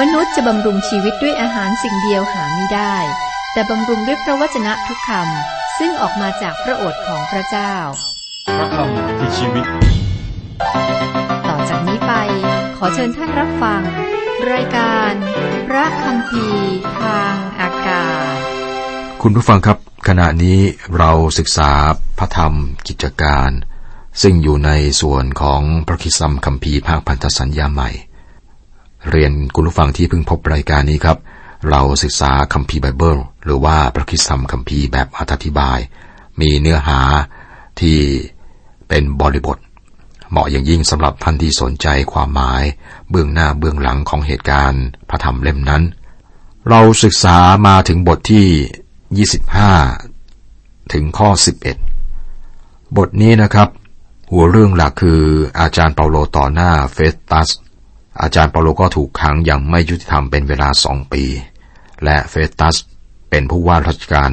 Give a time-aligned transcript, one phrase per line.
[0.00, 2.96] มนุษย์จะบำรุงชีวิตด้วยอาหารสิ่งเดียวหาไม่ได้
[3.52, 7.74] แต่บำรุงด้วยพระวจนะทุกคำซึ่งออกมาจากพระโอษฐ์ของพระเจ้า
[8.56, 9.64] พระคำคือชีวิต
[11.48, 12.12] ต่อจากนี้ไป
[12.76, 13.82] ขอเชิญท่านรับฟัง
[14.52, 15.12] รายการ
[15.68, 16.46] พระคำพี
[17.00, 18.38] ทางอากาศ
[19.22, 19.78] คุณผู้ฟังครับ
[20.08, 20.60] ขณะนี้
[20.98, 21.70] เราศึกษา
[22.18, 22.54] พระธรรม
[22.88, 23.50] กิจการ
[24.22, 24.70] ซึ่งอยู่ใน
[25.00, 27.90] ส่วนของพระคิดซัมคัมภีร์ภาคพันธสัญญาใหม่
[29.10, 31.18] เรียนคุณผู้ฟังที่เพิ่งพบรายการนี้ครับ
[31.70, 35.78] เราศึกษาคัมภีร์ไบเบิลหรือว่าพระคิดซัมคัมภีร์แบบอธิบาย
[36.40, 37.00] มีเนื้อหา
[37.80, 37.98] ที่
[38.88, 39.58] เป็นบริบท
[40.30, 42.62] เหมาะอย่างยิ่งสำหรับท่านที่สนใจความหมาย
[43.10, 45.82] เบื้องหน้าเบื้องหลังของเหตุการณ์พระธรรมเล่มนั้น
[46.68, 47.36] เราศึกษา
[47.66, 49.24] มาถึงบทที่
[50.06, 51.30] 25 ถึงข้อ
[52.14, 53.68] 11 บทนี้นะครับ
[54.30, 55.20] หัวเรื่องหลักคือ
[55.60, 57.48] อาจารย์เปาโลต่อหน้าเฟสตัส
[58.22, 61.24] อาจารย์เปาโลก็ถูกขังอย่างไม่ยุติธรรมเป็นเวลาสองปี
[62.04, 62.76] และเฟตัส
[63.30, 64.30] เป็นผู้ว่าราชการ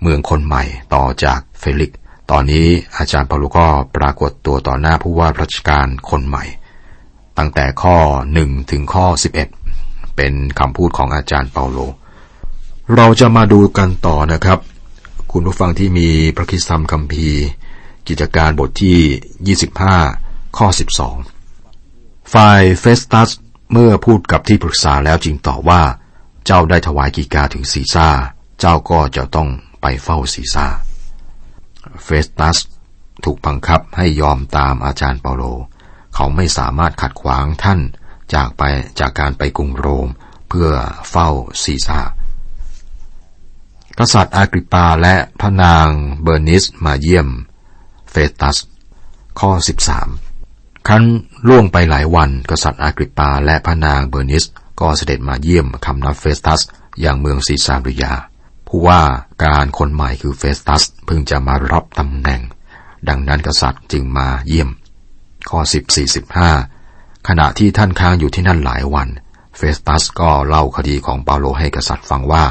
[0.00, 0.62] เมืองคนใหม่
[0.94, 1.92] ต่อจากเฟลิก
[2.30, 2.66] ตอนนี้
[2.98, 6.44] อาจารย์เปาโลก็ปรากฏตัวต่อหน้าผู้ว่าราชการคนใหม่
[7.38, 7.96] ตั้งแต่ข้อ
[8.36, 9.06] 1 ถึงข้อ
[9.64, 11.78] 11 เป็นคำพูดของอาจารย์เปาโล
[12.96, 14.58] เราจะมาดูกันต่อนะครับ
[15.32, 17.42] คุณผู้ฟังที่มีพระคิดธรรมคัมภีร์
[18.08, 19.56] กิจการบทที่
[20.10, 20.66] 25 ข้อ
[21.04, 21.41] 12
[22.32, 23.30] ฝ่ายเฟสตัส
[23.72, 25.82] เมื่อพูดกับที่ปรึกษาแล้วจึงตอบว่า
[26.46, 28.08] เจ้าได้ถวายกีกาถึงซีซ่า
[28.60, 29.48] เจ้าก็จะต้อง
[29.80, 30.66] ไปเฝ้าซีซ่า
[32.02, 32.58] เฟสตัส
[33.24, 35.42] ถูกบังคับให้ยอมตามอาจารย์เปาโล
[36.14, 37.80] เขาไม่สามารถขัดขวางท่าน
[38.34, 38.62] จากไป
[39.00, 40.08] จากการไปกรุงโรม
[40.48, 40.70] เพื่อ
[41.10, 41.28] เฝ้า
[41.62, 42.00] ซีซ่า
[43.98, 45.88] กษัตริย์อากริปาและพระนาง
[46.22, 47.28] เบอร์นิสมาเยี่ยม
[48.10, 48.56] เฟสตัส
[49.38, 50.31] ข้อ 13
[50.88, 51.04] ครั้น
[51.48, 54.44] ล่วงไปหลายวันกษัตริย์อากริปาและพระนางเบอร์นิส
[54.80, 56.60] ก็เสด็จมาเยี่ยมคำนับเฟสตัส
[57.00, 58.12] อย่างเมืองซีซาริยา
[58.66, 59.00] ผู้ว่า
[59.44, 62.40] การคนใหม่คือเฟสตัสเพิ่งจะมารับตำแหน่ง
[63.08, 64.68] ดังนั้นกษัตริย์จึงมาเยี่ยม
[65.48, 65.58] ข้อ
[66.44, 69.08] 14-15 ขณะที่ท่านค้างอยู่ที่นั่นหลายวัน
[69.56, 72.44] เฟสตัสก็เล่าคดีของเปาโลให้กษัตริย์ฟังว่า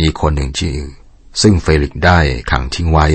[0.00, 0.78] มีคนหนึ่งชื่อ
[1.42, 2.18] ซึ่งเฟลิกส์ได้
[2.50, 3.06] ขังทิ้งไว้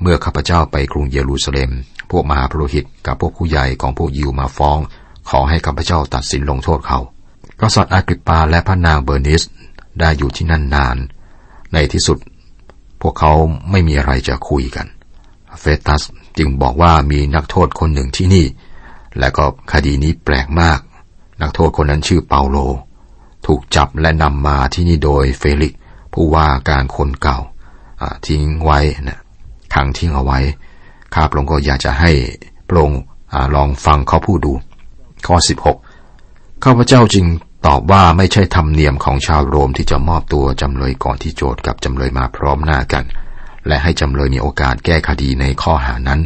[0.00, 1.70] เมื่อข้าพเจ้าไปกรุงเยรูซาเล็ม
[2.10, 4.78] พวกมหาปุโรหิตกับพวกผู้ใหญ่ของพวกยิวมาฟ้อง
[5.30, 6.98] ขอให้ข้าพเจ้าตัดสินลงโทษเขา
[7.60, 9.42] กษัตริย์อากริปปาและพระนางเบอร์นิส
[10.00, 10.96] ได้อยู่ที่นั่นนาน
[11.72, 12.18] ในที่สุด
[13.00, 13.32] พวกเขา
[13.70, 14.86] ไม่มีอะไรจะคุยกัน
[15.60, 16.02] เฟตัส
[16.38, 18.46] จึงบอกว่ามีนักโทษคนหนึ่งที่นี่
[19.18, 20.80] และก็คดีนี้แปลกมาก
[21.40, 22.56] นักโทษคนนั้นชื่อเปาโล
[23.46, 25.74] ถูกจับและนำมาที่นี่โดยเฟลิก
[26.12, 27.38] ผู้ว่าการคนเก่า
[28.26, 28.78] ทิ้งไว้
[29.08, 29.20] นะ
[29.74, 30.38] ขังทิ้งเอาไว้
[31.14, 32.10] ข้าพระองค์ก็อยากจะให้
[32.68, 33.00] พระองค์
[33.54, 34.52] ลองฟังเขาพูดดู
[35.26, 35.36] ข้อ
[36.00, 37.26] 16 ข้าพเจ้าจึง
[37.66, 43.04] ตอบว่าไม่ใช่ธรรมเนียมของชาวโรมที่จะมอบตัวจำเลยก่อนที่โจทย์กับจำเลยมาพร้อมหน้ากัน
[43.66, 46.20] และให้จำเลยมีโอกาสแก้คดีในข้อหานั้น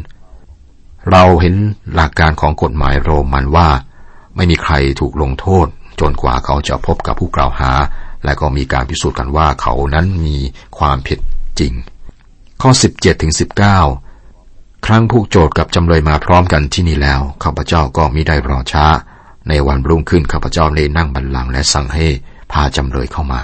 [1.11, 1.55] เราเห็น
[1.95, 3.69] หลักการของกฎหมายโรมันว่า
[4.37, 5.67] ไม่มีใครถูกลงโทษ
[6.01, 7.73] จนกว่าเขาจะพบกับผู้กล่าวหา
[8.25, 10.37] และก็มีการพิสูจน์กันว่าเขานั้นมี
[10.79, 11.19] ความผิด
[11.61, 11.73] จริง
[12.63, 13.33] ข้อ 17ถึง
[13.73, 14.10] 19
[14.87, 18.87] ครั้งผู้โจทย์กับจำเลยมาพร้อมกันที่นี่แล้วข้าพเจ้าก็มิได้รอช้า
[19.49, 22.07] ในวันรุ่งขึ้นข้าพเจ้าเลยนั่งบัลลังและสั่งให้
[22.53, 23.43] พาจำเลยเข้ามา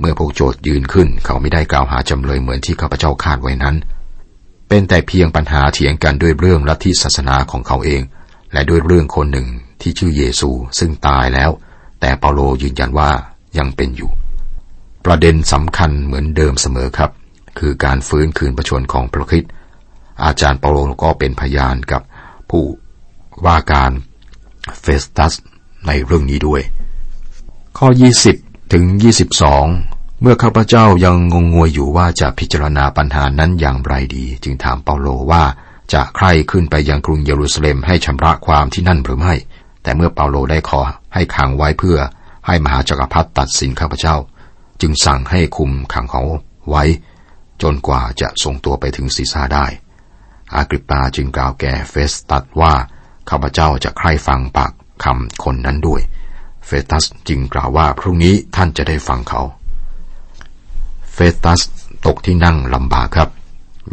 [0.00, 3.76] เมื่อผู้โจทย์ยืนขึ้น เขาไม่ได้กล่าวหาจำเลยเหมือนที่ข้าพเจ้าคาดไว้นั้น
[4.68, 8.02] เป็นแต่เพียงปัญหาเถียงกันด้วยเรื่องลัทธิศาสนาของเขาเอง
[8.52, 9.46] และด้วยเรื่องคนหนึ่ง
[9.80, 11.50] ที่ชื่อเยซูซึ่งตายแล้ว
[12.00, 13.10] แต่เปาโลยืนยันว่า
[13.58, 14.10] ยังเป็นอยู่
[15.04, 17.10] ประเด็นสำคัญเหมือนเดิมเสมอครับ
[17.58, 19.52] คือการฟื้นคืนประชนของพระคริสต์
[20.24, 22.02] อาจารย์เปาโลก็เป็นพยานกับ
[22.50, 22.64] ผู้
[23.46, 23.90] ว่าการ
[24.80, 25.34] เฟสตัส
[25.86, 26.62] ในเรื่องนี้ด้วย
[27.78, 27.88] ข้อ
[28.30, 28.84] 20 ถึง
[29.56, 35.44] 22 เมื่อข้าพเจ้ายังงงงวยอยู่ว่าจะพิจารณาปัญหานั้นอย่างไรดี จึงถามเปาโลว่า
[35.92, 39.34] จะใครขึ้นไปยังกรุงเยรูซาเล็มให้ชำระความที่นั่นหรือไม่
[39.82, 40.80] แต่เมื่อเปาโลได้ขอ
[41.14, 41.98] ให้ขังไว้เพื่อ
[42.46, 44.16] ให้มหาจักรพรรดิตัดสินข้าพเจ้า
[44.80, 46.22] จึงสั่งให้คุมขังเขา
[46.68, 46.84] ไว้
[47.62, 49.66] จนกว่าจะส่งตัวไปถึงซีซ่าได้
[50.56, 52.72] อากริปปาจึงกล่าวแก่เฟสตัสว่า
[53.30, 54.72] ข้าพเจ้าจะใคร่ฟังปาก
[55.04, 56.02] คำคนนั้นด้วย
[56.66, 59.42] เฟตัสจึงกล่าวว่าพรุ่งนี้ท่านจะได้ฟังเขา
[61.12, 61.60] เฟตัส
[62.06, 63.30] ตกที่นั่งลำบากครับ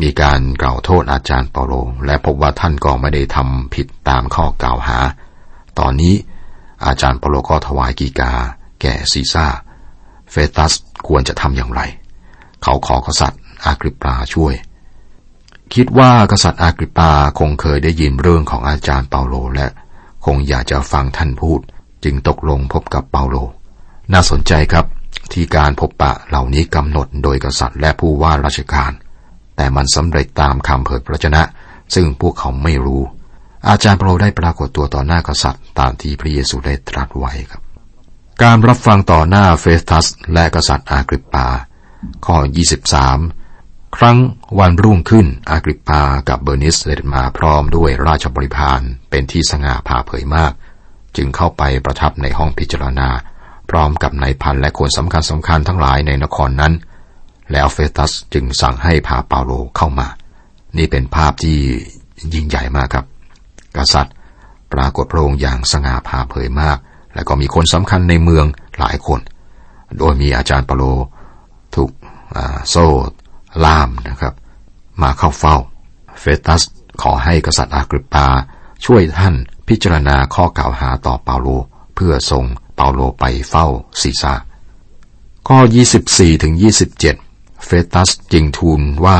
[0.01, 1.73] มีการกล่าวโทษอาจารย์เปาโล
[2.05, 4.97] และพบว่าท่านก็ไม่ได้ทำผิดตามข้อกล่าวหา
[5.79, 6.15] ตอนนี้
[6.85, 8.31] อาจารย์เปาโลก็ถวายกีกา
[8.81, 9.47] แก่ซีซ่า
[10.31, 10.73] เฟตัส
[11.07, 11.81] ควรจะทำอย่างไร
[12.63, 14.53] เขาขอกษัตริย์อากริปปาช่วย
[15.73, 19.67] คิดว่ากษัตริย์อากริปาคงเคยได้ยินเรื่องของอาจารย์เปาโลและ
[20.25, 21.59] คงอยากจะฟังท่านพูด
[22.03, 23.35] จึงตกลงพบกับเปาโล
[24.13, 24.85] น่าสนใจครับ
[25.31, 28.91] ที่การพบปะเหล่านี้กำหนดโดยกษัตริย์และผู้ว่าราชการ
[29.55, 31.43] แต่มันสำเร็จตามคำเผยพระชนะ
[31.95, 33.01] ซึ่งพวกเขาไม่รู้
[33.69, 37.61] อาจารย์เปาโลได้ปรากฏตัวต่อหน้ากษัตริย์ ตามที่พระเยซูได้ตรัสไว้ครับ
[38.43, 41.47] การรับฟังต่อหน้าเฟสทัสและกษัตริย์อากริปปา
[42.25, 42.37] ข้อ
[42.89, 43.38] 23
[43.97, 44.17] ครั้ง
[44.59, 50.51] วันรุ่งขึ้นอากริปปากับเบอร์นิสเสด็จมาพร้อมด้วยราชบริพารเป็นที่สง่าผ่าเผยมาก
[51.17, 53.09] จึงเข้าไปประทับในห้องพิจารณา
[53.69, 56.73] พร้อมกับนายพันและคนสำคัญสำคัญทั้งหลายในนครนั้น
[57.51, 60.07] แล้วเฟตัสจึงสั่งให้พาเปาโลเข้ามา
[60.77, 61.57] นี่เป็นภาพที่
[62.33, 63.05] ยิ่งใหญ่มากครับ
[63.77, 64.15] กษัตริย์
[64.73, 66.77] ปรากฏพระองค์อย่างสง่าผ่าเผยมาก
[67.15, 68.45] และก็มีคนสำคัญในเมือง
[68.79, 69.19] หลายคน
[69.97, 70.83] โดยมีอาจารย์เปาโล
[71.75, 71.91] ถูก
[72.69, 72.87] โซ่
[73.65, 74.33] ล่ามนะครับ
[75.01, 75.57] มาเข้าเฝ้า
[76.19, 76.61] เฟตัส
[77.01, 78.27] ขอให้กษัตริย์อากริปปา
[78.85, 79.35] ช่วยท่าน
[79.67, 81.47] พิจารณาข้อกล่าวหาต่อเปาโล
[81.95, 82.45] เพื่อทรง
[82.75, 83.67] เปาโลไปเฝ้า
[84.01, 84.33] ซีซา
[85.47, 85.57] ข้อ
[86.01, 86.53] 24ถึง
[87.05, 89.17] 27 เฟตัสจึงทูลว่า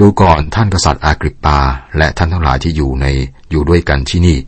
[0.00, 1.58] ดูก่อนท่านกษัตริย์อากริปปา
[1.96, 3.06] และท่านทั้งหลายที่อยู่ใน
[3.50, 4.38] อยู่ด้วยกันที่นี่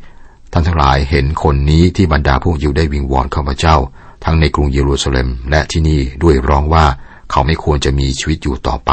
[0.53, 3.77] ท่านทั้งหลายเห็นคนนี้ที่บรรดาพวกยิวได้วิงวอนข้าพเจ้า
[4.25, 6.85] ทั้งในกรุงเยรูซาเล็มและที่นี่ด้วยร้องว่า
[7.31, 8.91] เขาไม่ควรจะมีชีวิตอยู่ต่อไป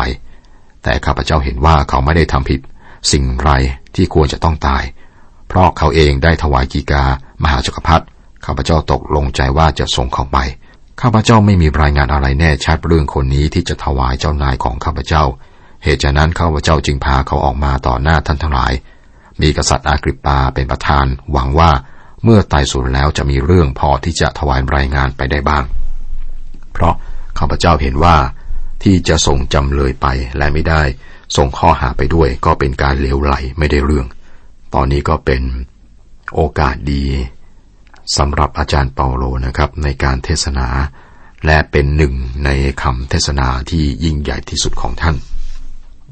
[0.83, 2.59] แต่ข้าพเจ้าเห็นว่าเขาไม่ได้ทำผิด
[3.11, 3.51] สิ่งไร
[3.95, 4.83] ที่ควรจะต้องตาย
[5.47, 7.03] เพราะเขาเองได้ถวายกีกา
[7.43, 8.05] มหาจักรพรรดิ
[8.45, 10.37] ข้าพเจ้าตกลงใจว่าจะส่งเขาไป
[11.01, 15.23] ข้าพเจ้าไม่มีรายงานอะไรแน่ชัดเรื่องคนนี้ที่จะถวายเจ้านายของข้าพเจ้า
[15.83, 18.73] เหตุฉะนั้นข้าพเจ้าจึงพาเขาออกมาต่อหน้าท่านทั้งหลาย
[19.41, 21.71] มีกษัตริย์อากริปปาเป็นประธาน หวังว่า
[22.23, 25.63] เมื่อตายสูญแล้วจะมีเรื่องพอที่จะถวายรายงานไปได้บ้าง
[26.73, 26.93] เพราะ
[27.37, 28.15] ข้าพเจ้าเห็นว่า
[28.83, 30.07] ที่จะส่งจำเลยไป
[30.37, 30.83] และไม่ได้
[31.35, 34.07] ส่งข้อหาไปด้วยก็เป็นการเลวไหลไม่ได้เรื่อง
[34.73, 35.41] ตอนนี้ก็เป็น
[36.35, 37.05] โอกาสดี
[38.17, 40.67] สำหรับอาจารย์เปาโลนะครับ ในการเทศนา
[41.45, 42.13] และเป็นหนึ่ง
[42.45, 42.49] ใน
[42.81, 45.15] คำเทศนาที่ยิ่งใหญ่ที่สุดของท่าน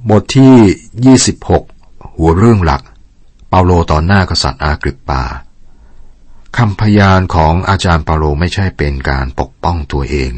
[0.10, 1.18] บทที่
[1.72, 2.82] 26 หัวเรื่องหลัก
[3.50, 5.24] เปาโลต่อหน้ากษัตริย์อากริปปา
[6.58, 10.32] คำพยานของอาจารย์เปาโลไม่ใช่เป็นการปกป้องตัวเอง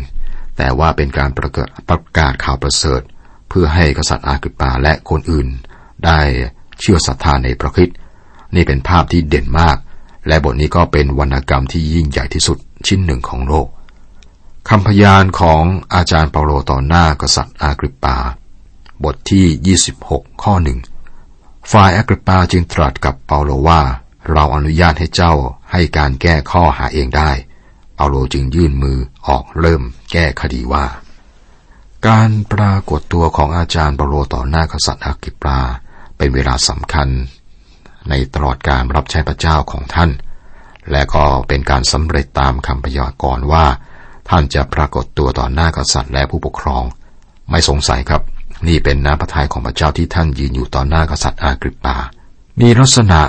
[0.58, 3.02] แต่ว่าเป็นการประกาศประกาศข่าวประเสริฐ
[3.50, 5.48] เพื่อให้กษัตริย์อากิปปาและคนอื่น
[6.06, 6.20] ได้
[6.80, 7.90] เชื่อศรัทธาในพระคิด
[8.56, 9.78] นี่เป็นภาพที่เด่นมาก
[10.28, 12.58] และบทนี้ก็เป็นวรรณกรรมที่ยิ่งใหญ่ที่สุด
[12.88, 13.68] ชิ้นหนึ่งของโลก
[14.70, 15.64] คำพยานของ
[15.94, 18.18] อาจารย์เปาโลต่อหน้ากษัตริย์อากริปปา
[19.04, 20.80] บทที่ 26 ข้อหนึ่ง
[21.72, 23.82] ฝ่ายอากริปปาจึงตรัสกับเปาโลว่า
[24.32, 25.34] เราอนุญาตให้เจ้า
[25.72, 27.32] ให้การแก้ข้อหาเองได้
[27.95, 28.98] เปาโลจึงยื่นมือ
[29.28, 29.81] ออกเริ่ม
[30.12, 30.86] แก้คดีว่า
[32.07, 35.60] การปรากฏตัวของอาจารย์เปาโลต่อหน้ากษัตริย์อากิปปา
[36.18, 37.10] เป็นเวลาสำคัญ
[38.10, 40.12] ในตลอดการรับใช้พระเจ้าของท่าน
[40.92, 43.66] และก็เป็นการสำเร็จตามคำพยากรณ์ว่า
[44.30, 46.84] ท่านจะปรากฏตัวต่อหน้ากษัตริย์และผู้ปกครอง
[47.50, 48.22] ไม่สงสัยครับ
[48.68, 51.98] นี่เป็นน้ำพระทัยของพระเจ้าที่ท่านยืนอยู่ต่อหน้ากษัตริย์อากริปปา
[52.60, 53.19] มีลักษณะ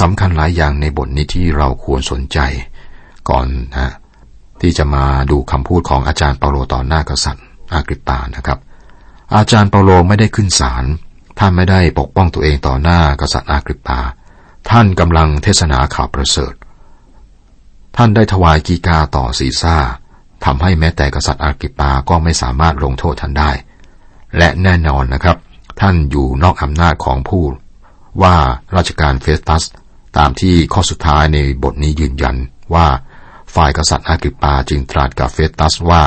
[0.00, 2.38] สำคัญหลายอย่างในบทนี้ที่เราควรสนใจ
[3.30, 3.92] ก่อนนะ
[4.60, 8.58] ที่จะมาดูคำพูดของอาจารย์เปาโลต่อหน้ากษัตริย์อากริปานะครับ
[9.36, 10.84] อาจารย์เปาโลไม่ได้ขึ้นศาล
[11.38, 13.98] ท่านไม่ได้ปกป้องตัวเองต่อหน้ากษัตริย์อากริปา
[14.70, 16.54] ท่านกำลังเทศนาข่าวประเสริฐ
[17.96, 19.76] ท่านได้ถวายกีกาต่อซีซ่า
[20.44, 23.50] ทำให้แม้แต่กษัตริย์อากริปปาก็ไม่สามารถลงโทษท่านได้
[24.38, 25.36] และแน่นอนนะครับ
[25.80, 27.44] ท่านอยู่นอกอำนาจของผู้
[28.22, 28.36] ว่า
[28.76, 29.64] ราชการเฟสตัส
[30.18, 32.36] ตามที่ข้อสุดท้ายในบทนี้ยืนยัน
[32.74, 32.86] ว่า
[33.54, 36.02] ฝ่ายกษัตริย์อากิปปาจึงตรัสกับเฟตัสว่า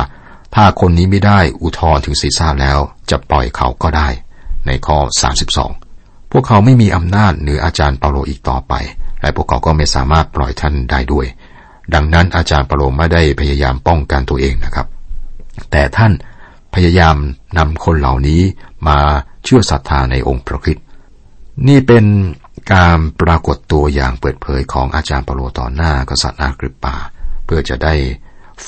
[0.55, 4.09] ถ้าคนนี้ไม่ได้อุทธรถึงซีซ่าแล้วจะปล่อยเขาก็ได้
[4.67, 4.97] ในข้อ
[5.63, 8.73] 32 พวกเขาไม่มีอำนาจเหนืออาจารย์เปาโลอีกต่อไป
[9.21, 11.25] และพวกเขาก็ไม่สามารถปล่อยท่านได้ด้วย
[11.93, 14.87] ดังนั้นอาจารย์เปาโลไม่ได้พยายามป้องกันตัวเองนะครับ
[15.71, 16.11] แต่ท่าน
[16.73, 17.15] พยายาม
[17.57, 18.41] นำคนเหล่านี้
[18.87, 18.97] มา
[19.43, 20.77] เชื่อศรัทธาในองค์พระคิด
[21.67, 22.05] นี่เป็น
[22.73, 26.95] การปรากฏตัวอย่างเปิดเผยของอาจารย์เปาโลต่อหน้ากษัตริย์อากริปปา
[27.47, 27.95] เพื่อจะได้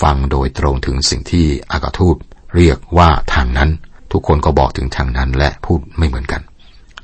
[0.01, 2.15] ฟังโดยตรงถึงสิ่งที่อากาทูต
[2.55, 3.69] เรียกว่าทางนั้น
[4.11, 6.41] ทุกคนก็บอกถึงทางนั้นและพูดไม่เหมือนกัน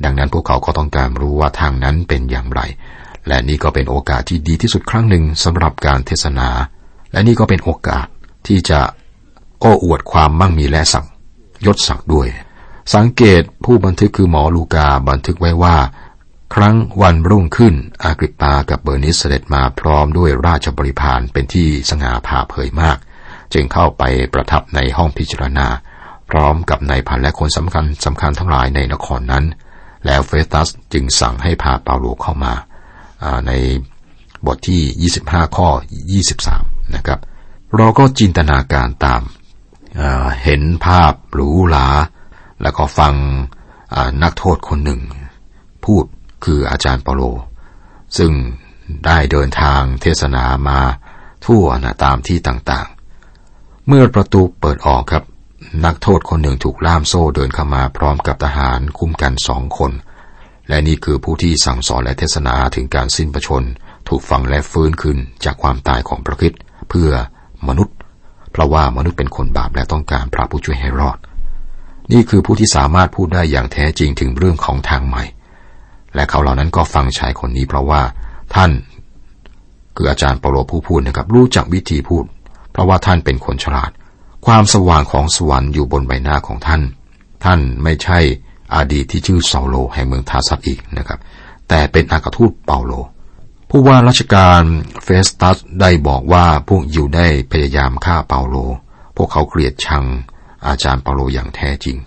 [0.03, 2.61] ดังนั้นพวกเขาก็ต้องการรู้ว่าทางนั้นเป็นอย่างไร
[3.27, 6.49] และนี่ก็เป็นโอกาสที่ดีที่สุดครั้งหนึ่งสำหรับการเทศนา
[7.11, 8.07] และนี่ก็เป็นโอกาส
[8.47, 8.79] ที่จะ
[9.59, 11.05] โอ้อวดความมั่งมีและสัก
[11.65, 12.27] ยศศักดิ์ด้วย
[12.95, 15.75] สังเกตผู้บันทึกคือหมอลูกาบันทึกไว้ว่า
[16.53, 22.97] ครั้งวันรุ่งขึ้น อากริปปากับเบอร์นิสเสด็จมาพร้อมด้วยราชบริพารเป็นที่สง่าผ่าเผยมาก
[23.53, 25.67] จึงเข้าไปประทับในห้องพิจารณา
[26.29, 29.45] พร้อมกับนายพันและคนสำคัญสำคัญทั้งหลายในนครนั้น
[30.05, 32.53] แล้วเฟสตัสจึงสั่งให้พาเปาโลเข้ามา
[33.47, 33.51] ใน
[34.45, 35.67] บทที่ 25 ข้อ
[36.31, 37.19] 23 นะครับ
[37.77, 39.21] เราก็จินตนาการตาม
[39.95, 41.87] เเห็นภาพหรูหรา
[42.61, 43.13] แล้วก็ฟัง
[44.23, 45.01] นักโทษคนหนึ่ง
[45.85, 46.05] พูด
[46.45, 47.21] คืออาจารย์เปโล
[48.17, 48.31] ซึ่ง
[49.05, 50.79] ได้เดินทางเทศนามา
[51.45, 55.23] ทั่วนะตามที่ต่างๆ เมื่อประตูเปิดออกครับ
[55.85, 59.91] นักโทษคนหนึ่งถูกล่ามโซ่เดินเข้ามาพร้อมกับทหารคุ้มกันสองคน
[60.69, 63.63] และนี่คือผู้ที่สั่งสอนและเทศนาถึงการสิ้นประชน
[64.09, 66.53] ถูกฟังและฟื้นขึ้นจากความตายของพระคิด
[66.89, 67.11] เพื่อ
[67.67, 67.95] มนุษย์
[68.51, 71.17] เพราะว่ามนุษย์เป็นคนบาปและต้องการพระผู้ช่วยให้รอด
[72.11, 75.23] นี่คือผู้ที่สามารถพูดได้อย่างแท้จริงถึงเรื่องของทางใหม่
[76.15, 78.01] และเขาเหล่านั้นก็ฟังชายคนนี้เพราะว่า
[78.55, 78.71] ท่าน
[79.95, 82.25] คืออาจารย์เปโลผู้พูดนะครับ รู้จักวิธีพูด
[82.71, 83.91] เพราะว่าท่านเป็นคนฉลาด
[84.45, 86.81] ความสว่างของสวรรค์อยู่บนใบหน้าของท่าน
[87.43, 88.19] ท่านไม่ใช่
[88.75, 91.19] อดีตที่ชื่อเซาโลแห่งเมืองทาซับอีกนะครับ
[91.69, 92.93] แต่เป็นอากาทูตเปาโล
[93.69, 94.61] ผู้ว่าราชการ
[95.03, 98.55] เฟสตัสได้บอกว่าพวกยิวได้พยายามฆ่าเปาโล
[99.17, 100.03] พวกเขาเกลียดชัง
[100.67, 101.97] อาจารย์เปาโลอย่างแท้จริง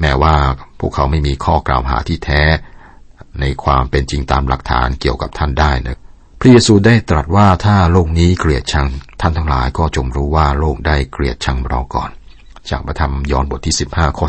[0.00, 0.34] แม้ว่า
[0.80, 2.42] พวกเขาไม่มีข้อกล่าวหาที่แท้
[3.40, 5.98] ในความเป็นจริงตามหลักฐานเกี่ยวกับท่านได้นะ
[6.40, 8.88] พระเยซูได้ตรัสว่าถ้าโลกนี้เกลียดชัง
[9.20, 12.10] ท่านทั้งหลายก็จงรู้ว่าโลกได้เกลียดชังเราก่อน
[12.70, 14.26] จากพระธรรมยอห์นบทที่ 15ข้อ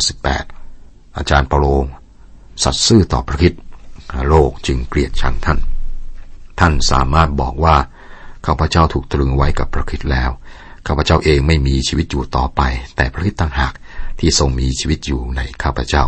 [0.58, 1.66] 18 อาจารย์เปโล
[2.62, 3.54] สัตซ์ซื่อต่อพระคิด
[4.28, 5.58] โลกจึงเกลียดชังท่าน
[6.60, 7.76] ท่านสามารถบอกว่า
[8.46, 10.30] ข้าพเจ้าถูกตรึงไว้กับพระคิดแล้ว
[10.86, 12.60] ข้าพเจ้าเองไม่มีชีวิตอยู่ต่อไป
[12.96, 13.72] แต่พระคิดต่างหาก
[14.18, 16.04] ที่ทรงมีชีวิตอยู่ในข้าพเจ้า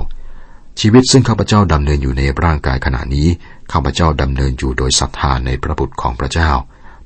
[0.81, 3.29] ชีวิตซึ่งข้าพเจ้าดำเนินอยู่ในร่างกายขณะนี้
[3.73, 6.51] ข้าพเจ้าดำเนินอยู่โดยศรัทธาในพระบุตรของพระเจ้า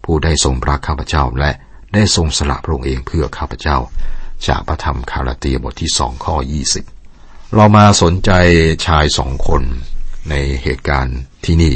[0.04, 1.50] ผู้ได้ทรงรักข้าพเจ้าและ
[1.94, 3.78] ได้ทรงสละพระองค์เองเพื่อข้าพเจ้า
[4.46, 6.84] จากพระธรรมคาราเตียบทที่สองข้อยี่สิบ
[7.54, 8.30] เรามาสนใจ
[8.86, 9.62] ชายสองคน
[10.30, 11.74] ในเหตุการณ์ที่นี่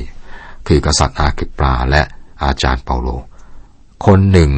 [0.68, 2.02] คือกษัตริย์อาคิปราและ
[2.44, 3.08] อาจารย์เปาโล
[4.06, 4.50] คนหนึ่ง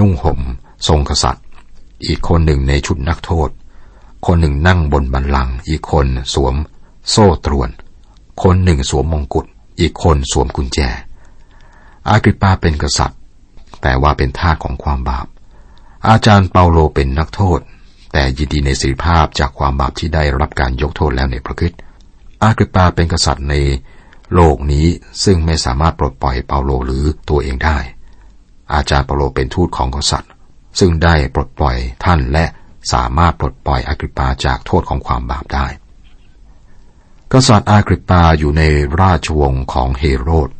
[0.00, 0.40] นุ่งห่ม
[0.88, 1.44] ทรงกษัตริย์
[2.06, 3.48] อีกคนหนึ่งในชุดนักโทษ
[4.26, 6.54] คนหนึ่งนั่งบนบันลัง อีกคนสวม
[7.10, 7.70] โซ่ตรวน
[8.42, 9.46] คนหนึ่งสวมมงกุฎ
[9.80, 10.78] อีกคนสวมกุญแจ
[12.08, 13.18] อากริปาเป็นกษัตริย์
[13.82, 15.26] แต่ว่าเป็นทาสของความบาป
[16.08, 17.60] อาจารย์เปาโลเป็นนักโทษ
[18.12, 21.72] แต่ยินดีในสิริภาพจากความบาปที่ได้รับการยกโทษแล้วในพระคิด
[22.42, 23.54] อากริปาเป็นกษัตริย์ใน
[24.34, 24.86] โลกนี้
[25.24, 27.78] ซึ่งไม่สามารถปลดปล่อยเปาโลหรือตัวเองได้
[28.74, 30.30] อาจารย์เปาโลเป็นทูตของกษัตริย์
[30.78, 32.44] ซึ่งได้ปลดปล่อยท่านและ
[32.92, 35.66] สามารถปลดปล่อยอากริปาจากโทษของความบาปได้
[37.34, 38.62] กษัตริย์อากริปปาอยู่ใน
[39.00, 40.50] ราชวงศ์ของเฮโรด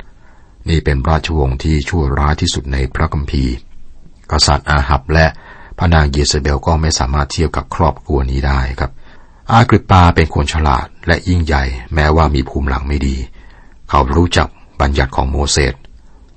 [0.68, 3.54] นี่เป็นราชวงศ์ที่ชั่วร้ายที่สุดในพระคัมภีร์
[4.32, 5.26] กษัตริย์อาหับและ
[5.78, 8.90] พระนางเยเซเบลก็ไม่สามารถเทียบกับครอบครัวนี้ได้ครับ
[9.52, 13.16] อากริปปาเป็นคนฉลาดและยิ่งใหญ่ แม้ว่ามีภูมิหลังไม่ดี
[13.90, 14.48] เขารู้จัก
[14.80, 15.74] บัญญัติของโมเสส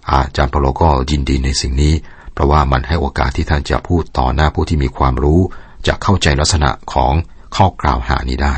[0.10, 1.94] อาจารย์เปโลก็ยินดีในสิ่งนี้
[2.34, 5.42] เพราะว่ามันให้โอกาสที่ท่านจะพูดต่อหน้าผู้ที่มีความรู้
[5.88, 7.14] จะเข้าใจลักษณะของ
[7.56, 8.56] ข้อกล่าวหานี้ได้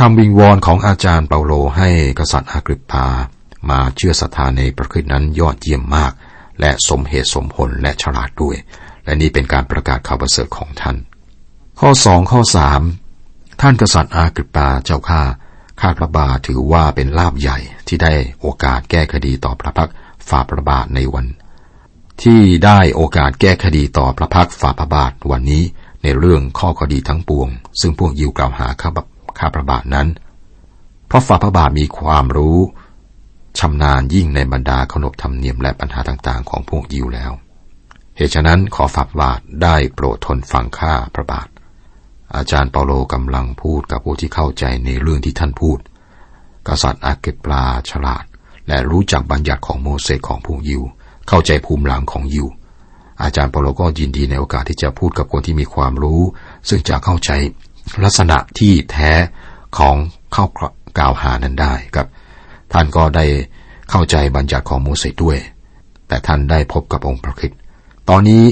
[0.00, 1.88] คำวิงวอนของอาจารย์เปาโลให้
[2.18, 3.06] กษัตริย์อากริปพา
[3.70, 6.12] มาเชื่อศรัทธาในพระคิดนั้นยอดเยี่ยมมาก
[6.60, 8.56] และสมเหตุสมผลและฉลาดด้วย
[9.04, 10.96] และนี่เป็นการประกาศข่าวประเสริฐของท่าน
[11.80, 12.80] ข้อสองข้อสาม
[13.60, 15.22] ท่านกษัตริย์อากริปปาเจ้าข้า
[15.80, 19.90] ข้าพระบาทถือว่าเป็นลาบใหญ่ที่ได้โอกาสแก้คดีต่อพระพัก
[20.28, 21.26] ฝ่าพระบาทในวัน
[22.22, 25.62] ที่ได้โอกาสแก้คดีต่อพระพักฝ่าพระบาทวันนี้
[26.02, 27.48] ในเรื่องข้อคดีทั้งปวง
[27.80, 28.90] ซึ่งพวกยิวกล่าวหาข้า
[29.38, 30.08] ข้าพระบาทนั้น
[31.06, 32.58] เพราะฝ่าพระบาทมีความรู้
[33.58, 37.32] ชำนาญยิ่งในบรรดาขนบธรรมเนียมและปัญหาต่างๆ ของพวกยิวแล้ว
[38.16, 41.48] เหตุฉะนั้นขอฝ่าพระบาทได้โปรดทนฟังข้าพระบาท
[42.36, 45.78] อาจารย์เปาโลกำลังพูดกับผู้ที่เข้าใจในเรื่องที่ท่านพูด
[46.68, 48.24] กษัตริย์อาเกปลาฉลาด
[48.68, 50.82] และรู้จักบัญญัติของโมเสสของพวกยิว
[51.28, 52.46] เข้าใจภูมิหลังของยิว
[53.22, 56.20] อาจารย์เปาโลก็ยินดีในโอกาสที่จะพูดกับคนที่มีความรู้
[56.68, 57.30] ซึ่งจะเข้าใจ
[58.04, 59.10] ลักษณะที่แท้
[59.78, 59.96] ของ
[60.34, 60.44] ข้า
[60.98, 62.08] กล่าวหานั้นได้ครับ
[62.72, 63.24] ท่านก็ได้
[63.90, 65.38] เข้าใจบัญญัติของโมเสสด้วย
[66.08, 67.52] แต่ท่านได้พบกับองค์พระคิด
[68.08, 68.42] ตอนนี้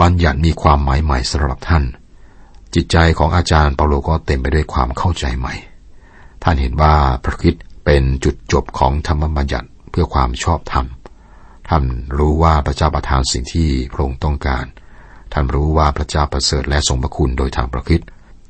[0.00, 1.84] บัญญัติมีความหมายใหม่สำหรับท่าน
[2.74, 5.54] จิตใจของอาจารย์เปาโลก็เต็มไปด้วยความเข้าใจใหม่
[6.42, 10.86] ท่านเห็นว่าพระคิดเป็นจุดจบของธรรมบัญญัติเพื่อความชอบธรรม
[11.68, 11.84] ท่าน
[12.18, 14.64] รู้ว่าพระเจ้าประทานสิ่งที่พระองค์ต้องการ
[15.32, 18.00] ท่านรู้ว่าพระเจ้าประเสริฐและทรงพระคุณโดยทางพระคิด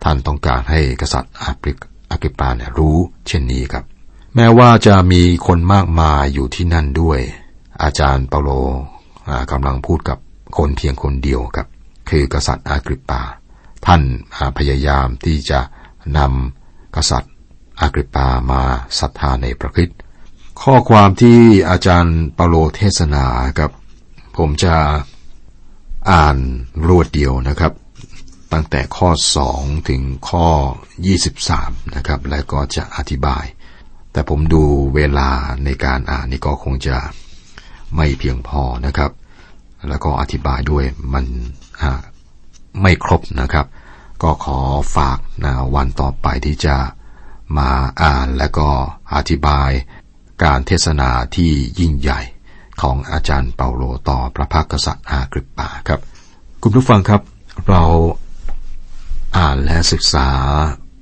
[0.04, 1.78] ท่านต้องการให้กษัตริย์อาปริก
[2.10, 3.84] อากิปาเนี่ยรู้เช่นนี้ครับ
[4.34, 7.20] แม้ว่าจะมีคนมากมายอยู่ที่นั่นด้วย
[7.82, 8.50] อาจารย์เปาโล
[9.52, 10.18] กำลังพูดกับ
[10.56, 11.68] คนเพียงคนเดียวครับ
[12.08, 13.22] คือกษัตริย์อากริปา
[13.86, 14.02] ท่าน
[14.58, 15.60] พยายามที่จะ
[16.18, 17.32] นำกษัตริย์
[17.80, 18.62] อากริปามา
[18.98, 19.90] ศรัทธาในพระคิด
[20.62, 21.38] ข้อความที่
[21.70, 23.24] อาจารย์เปาโลเทศนา
[23.58, 23.70] ครับ
[24.36, 24.74] ผมจะ
[26.10, 26.36] อ่าน
[26.88, 27.72] รวดเดียวนะครับ
[28.52, 29.10] ตั้งแต่ข้อ
[29.48, 30.48] 2 ถึงข้อ
[31.18, 33.44] 23 นะครับ แล้วก็จะอธิบาย
[34.12, 35.30] แต่ผมดูเวลา
[35.64, 36.96] ในการอ่านนี่ก็คงจะ
[37.96, 39.10] ไม่เพียงพอนะครับ
[39.88, 41.24] แล้วก็อธิบายด้วยมัน
[42.82, 43.66] ไม่ครบนะครับ
[44.22, 44.58] ก็ขอ
[44.96, 46.76] ฝากนะวันต่อไปที่จะ
[47.58, 47.70] มา
[48.02, 48.68] อ่านและก็
[49.14, 49.70] อธิบาย
[50.44, 52.20] การเทศนาที่ยิ่งใหญ่
[52.82, 56.00] ของอาจารย์เปาโลต่อพระพักษัตริย์อากริปปาครับ
[56.62, 57.20] คุณผู้ฟังครับ
[57.68, 57.82] เรา
[59.36, 60.28] อ่านและศึกษา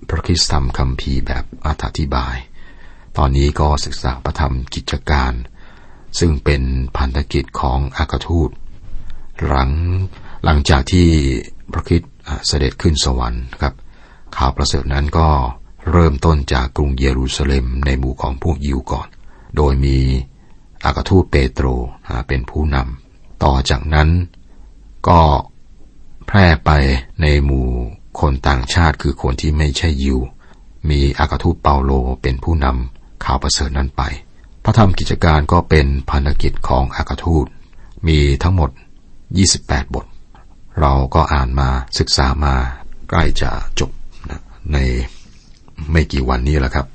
[0.09, 1.69] พระคิสธรรมคำพีแบบอ
[1.99, 2.37] ธิบาย
[3.17, 5.33] ตอนนี้ก็ศึกษาพระธรรมกิจการ
[6.19, 6.63] ซึ่งเป็น
[6.97, 8.51] พันธกิจของอากทูต
[9.45, 9.71] หลัง
[10.45, 11.09] หลังจากที่
[11.73, 12.03] พระคิด
[12.47, 13.75] เสด็จขึ้นสวรรค์ครับ
[14.37, 15.29] ข่าวประเสริฐนั้นก็
[15.93, 19.09] เริ่มต้นจากกรุงเยรูซาเล็มในหมู่ของพวกยิวก่อน
[19.57, 19.99] โดยมี
[20.85, 21.67] อากทูตเปโตร
[22.29, 24.09] เป็นผู้นำ ต่อจากนั้น
[25.09, 25.21] ก็
[26.27, 26.71] แพร่ไป
[27.21, 27.69] ในหมู่
[28.21, 30.19] คนต่างชาติคือคนที่ไม่ใช่ยิว
[30.91, 31.91] มีอากาทูตเปาโล
[32.23, 34.03] เป็นผู้นำข่าวประเสริฐนั้นไป
[34.65, 37.47] พระธรรมกิจการก็เป็นภารกิจของอากาทูต
[38.07, 38.71] มีทั้งหมด
[39.31, 40.07] 28 บท
[40.81, 42.55] เราก็อ่านมาศึกษามา
[43.11, 43.51] ใกล้จะ
[43.81, 43.91] จบ
[44.73, 44.77] ใน
[45.91, 46.87] ไม่กี่วันนี้แหละครับ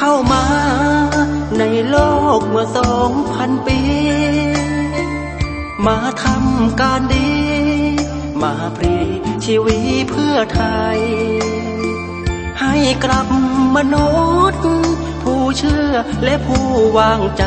[0.00, 0.44] เข้ามา
[1.58, 1.96] ในโล
[2.38, 3.80] กเมื่อสองพันปี
[5.86, 7.30] มาทำการดี
[8.42, 8.96] มาปรี
[9.44, 10.62] ชีวิตเพื่อไท
[10.96, 10.98] ย
[12.60, 13.28] ให้กลับ
[13.76, 14.08] มนุ
[14.52, 14.62] ษย์
[15.22, 15.92] ผู้เชื่อ
[16.24, 16.66] และผู้
[16.98, 17.44] วางใจ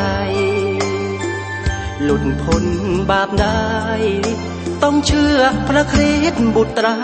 [2.02, 2.64] หลุดพ้น
[3.10, 3.70] บาปได้
[4.82, 5.38] ต้องเชื่อ
[5.68, 6.98] พระคริสต์บุตรา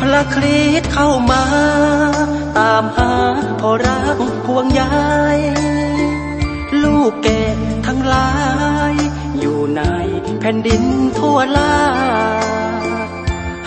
[0.00, 1.42] พระคริสต์เข้ามา
[2.56, 3.12] ตามหา
[3.60, 4.82] พอรักพวงใย
[6.82, 7.42] ลูกแก่
[7.86, 8.30] ทั้งหลา
[8.92, 8.94] ย
[9.38, 9.82] อยู่ใน
[10.40, 10.84] แผ่นดิน
[11.18, 11.74] ทั่วลา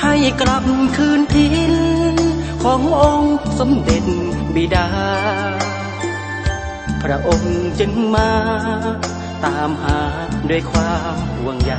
[0.02, 0.65] ให้กลับ
[0.97, 2.15] คืนทิน
[2.63, 4.06] ขององค์สมเด็จ
[4.56, 4.89] บิดา
[7.04, 8.32] พระองค์จึงมา
[9.45, 9.99] ตามหา
[10.49, 11.73] ด้วยความห่วงใย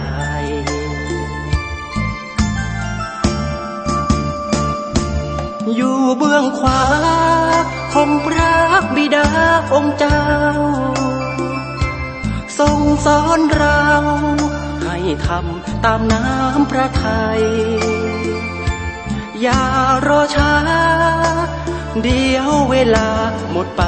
[5.75, 6.83] อยู่เบื้องขวา
[7.93, 8.55] ของพระ
[8.97, 9.29] บิดา
[9.75, 10.25] องค์เจ้า
[12.59, 13.83] ทรงสอนเรา
[14.85, 14.97] ให้
[15.27, 17.43] ทำตามน้ำพระทัย
[19.43, 19.63] อย่า
[20.07, 20.53] รอช้า
[22.03, 23.09] เดียวเวลา
[23.51, 23.83] หมดไป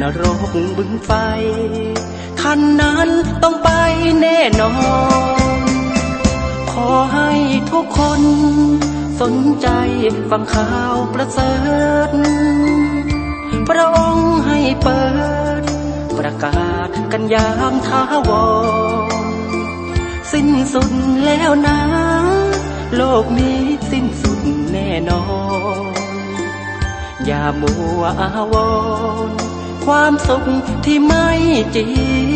[0.00, 0.40] นรก
[0.76, 1.10] บึงไฟ
[2.40, 3.08] ท่านนั้น
[3.42, 3.70] ต้องไป
[4.20, 4.74] แน่นอ
[5.62, 5.64] น
[6.72, 7.30] ขอให้
[7.70, 8.22] ทุกคน
[9.20, 9.68] สนใจ
[10.30, 11.52] ฟังข่าวประเสริ
[12.08, 12.10] ฐ
[13.68, 15.04] พระองค์ให้เปิ
[15.60, 15.62] ด
[16.18, 18.30] ประกาศกันยางท้าว
[19.04, 19.16] ร
[20.32, 20.92] สิ้นสุด
[21.24, 21.78] แล้วนะ
[22.96, 24.40] โลกนี้สิ้นสุด
[24.72, 25.24] แน่นอ
[25.80, 25.92] น
[27.26, 28.54] อย่ามัวอาว
[29.28, 29.30] ร
[29.86, 30.44] ความสุข
[30.84, 31.28] ที่ไม่
[31.76, 32.35] จีร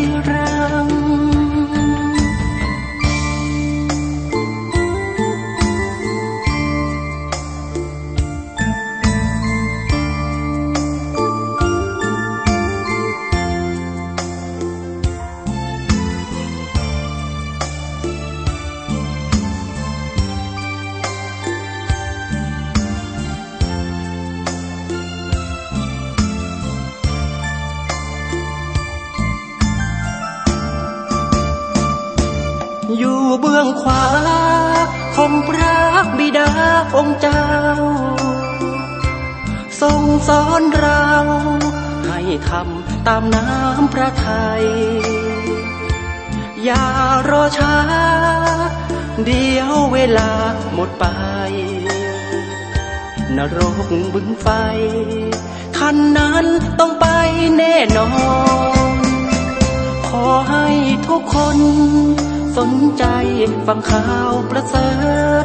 [33.01, 34.05] ยู่เบื้องขวา
[35.15, 35.77] ของพระ
[36.17, 36.51] บิดา
[36.95, 37.45] องค์เจ้า
[39.81, 41.05] ทรงสอนเรา
[42.07, 44.65] ให้ทำตามน้ำพระทัย
[46.63, 46.85] อย่า
[47.29, 47.75] รอช้า
[49.25, 50.31] เดียวเวลา
[50.73, 51.05] หมดไป
[53.37, 54.47] นรกบึงไฟ
[55.77, 56.45] ท่านนั้น
[56.79, 57.07] ต้องไป
[57.57, 58.09] แน่นอ
[58.95, 58.97] น
[60.07, 60.67] ขอให้
[61.07, 61.59] ทุกคน
[62.57, 63.05] สนใจ
[63.67, 64.89] ฟังข่าวประเสริ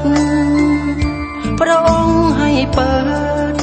[0.01, 0.03] ฐ
[1.61, 2.95] พระองค์ให้เปิ
[3.53, 3.55] ด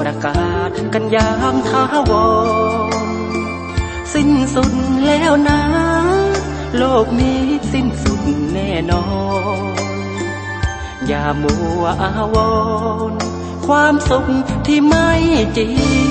[0.00, 2.12] ประกาศกันอย่างท้าว
[2.90, 2.92] ร
[4.14, 4.72] สิ้นสุด
[5.06, 5.60] แล้วนะ
[6.78, 7.40] โลกนี้
[7.72, 8.20] สิ้นสุด
[8.52, 9.06] แน่นอ
[9.58, 9.60] น
[11.06, 12.36] อย่ามัวอาว
[13.10, 13.12] ร
[13.66, 14.26] ความสุข
[14.66, 15.10] ที่ไม่
[15.58, 15.68] จริ
[16.04, 16.05] ง